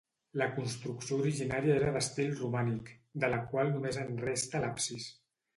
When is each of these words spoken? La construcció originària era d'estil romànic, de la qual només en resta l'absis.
La 0.41 0.45
construcció 0.53 1.19
originària 1.25 1.75
era 1.83 1.91
d'estil 1.97 2.33
romànic, 2.41 2.91
de 3.25 3.31
la 3.35 3.43
qual 3.53 3.73
només 3.77 4.03
en 4.07 4.13
resta 4.27 4.63
l'absis. 4.65 5.11